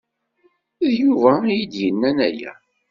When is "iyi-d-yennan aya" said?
1.53-2.51